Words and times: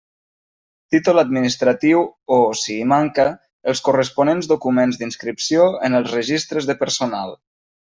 Títol 0.95 1.21
administratiu 1.23 2.01
o, 2.39 2.39
si 2.63 2.71
hi 2.79 2.89
manca, 2.95 3.27
els 3.75 3.85
corresponents 3.91 4.53
documents 4.57 5.01
d'inscripció 5.03 5.73
en 5.91 6.03
els 6.03 6.19
registres 6.21 6.73
de 6.73 6.83
Personal. 6.87 7.43